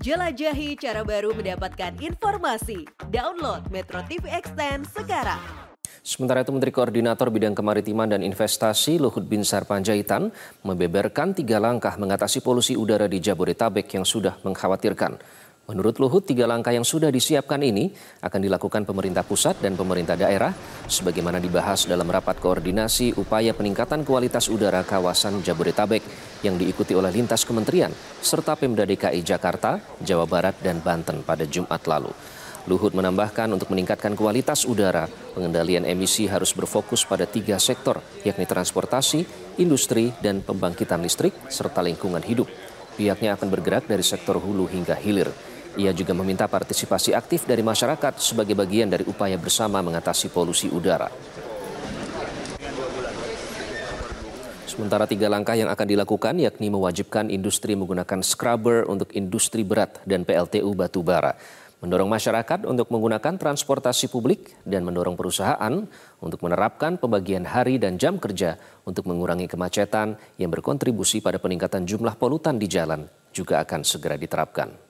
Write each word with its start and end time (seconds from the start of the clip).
Jelajahi 0.00 0.80
cara 0.80 1.04
baru 1.04 1.36
mendapatkan 1.36 1.92
informasi. 2.00 2.88
Download 3.12 3.60
Metro 3.68 4.00
TV 4.08 4.32
Extend 4.32 4.88
sekarang. 4.88 5.36
Sementara 6.00 6.40
itu 6.40 6.48
Menteri 6.56 6.72
Koordinator 6.72 7.28
Bidang 7.28 7.52
Kemaritiman 7.52 8.08
dan 8.08 8.24
Investasi 8.24 8.96
Luhut 8.96 9.28
Binsar 9.28 9.68
Panjaitan 9.68 10.32
membeberkan 10.64 11.36
tiga 11.36 11.60
langkah 11.60 12.00
mengatasi 12.00 12.40
polusi 12.40 12.80
udara 12.80 13.12
di 13.12 13.20
Jabodetabek 13.20 13.92
yang 13.92 14.08
sudah 14.08 14.40
mengkhawatirkan. 14.40 15.20
Menurut 15.68 16.00
Luhut, 16.00 16.24
tiga 16.24 16.48
langkah 16.48 16.72
yang 16.72 16.82
sudah 16.82 17.12
disiapkan 17.12 17.60
ini 17.60 17.92
akan 18.24 18.40
dilakukan 18.40 18.88
pemerintah 18.88 19.20
pusat 19.20 19.60
dan 19.60 19.76
pemerintah 19.76 20.16
daerah 20.16 20.56
sebagaimana 20.88 21.36
dibahas 21.38 21.84
dalam 21.84 22.08
rapat 22.08 22.40
koordinasi 22.40 23.20
upaya 23.20 23.52
peningkatan 23.52 24.08
kualitas 24.08 24.48
udara 24.48 24.80
kawasan 24.80 25.44
Jabodetabek 25.44 26.02
yang 26.42 26.56
diikuti 26.56 26.96
oleh 26.96 27.12
lintas 27.12 27.44
kementerian 27.44 27.92
serta 28.20 28.56
Pemda 28.56 28.84
DKI 28.84 29.20
Jakarta, 29.24 29.80
Jawa 30.00 30.24
Barat, 30.24 30.56
dan 30.60 30.80
Banten 30.84 31.24
pada 31.24 31.44
Jumat 31.44 31.84
lalu. 31.88 32.12
Luhut 32.68 32.92
menambahkan 32.92 33.48
untuk 33.56 33.72
meningkatkan 33.72 34.12
kualitas 34.12 34.68
udara, 34.68 35.08
pengendalian 35.32 35.88
emisi 35.88 36.28
harus 36.28 36.52
berfokus 36.52 37.08
pada 37.08 37.24
tiga 37.24 37.56
sektor, 37.56 38.04
yakni 38.20 38.44
transportasi, 38.44 39.24
industri, 39.56 40.12
dan 40.20 40.44
pembangkitan 40.44 41.00
listrik, 41.00 41.32
serta 41.48 41.80
lingkungan 41.80 42.20
hidup. 42.20 42.46
Pihaknya 43.00 43.32
akan 43.40 43.48
bergerak 43.48 43.88
dari 43.88 44.04
sektor 44.04 44.36
hulu 44.36 44.68
hingga 44.68 44.92
hilir. 44.92 45.32
Ia 45.80 45.96
juga 45.96 46.12
meminta 46.12 46.44
partisipasi 46.50 47.16
aktif 47.16 47.48
dari 47.48 47.64
masyarakat 47.64 48.20
sebagai 48.20 48.52
bagian 48.52 48.92
dari 48.92 49.08
upaya 49.08 49.40
bersama 49.40 49.80
mengatasi 49.80 50.28
polusi 50.28 50.68
udara. 50.68 51.08
Sementara 54.70 55.02
tiga 55.02 55.26
langkah 55.26 55.58
yang 55.58 55.66
akan 55.66 55.82
dilakukan 55.82 56.38
yakni 56.38 56.70
mewajibkan 56.70 57.26
industri 57.26 57.74
menggunakan 57.74 58.22
scrubber 58.22 58.86
untuk 58.86 59.10
industri 59.18 59.66
berat 59.66 59.98
dan 60.06 60.22
PLTU 60.22 60.78
batu 60.78 61.02
bara, 61.02 61.34
mendorong 61.82 62.06
masyarakat 62.06 62.70
untuk 62.70 62.86
menggunakan 62.94 63.34
transportasi 63.34 64.06
publik 64.06 64.54
dan 64.62 64.86
mendorong 64.86 65.18
perusahaan 65.18 65.74
untuk 66.22 66.46
menerapkan 66.46 67.02
pembagian 67.02 67.50
hari 67.50 67.82
dan 67.82 67.98
jam 67.98 68.22
kerja 68.22 68.62
untuk 68.86 69.10
mengurangi 69.10 69.50
kemacetan 69.50 70.14
yang 70.38 70.54
berkontribusi 70.54 71.18
pada 71.18 71.42
peningkatan 71.42 71.82
jumlah 71.82 72.14
polutan 72.14 72.54
di 72.54 72.70
jalan 72.70 73.10
juga 73.34 73.66
akan 73.66 73.82
segera 73.82 74.14
diterapkan. 74.14 74.89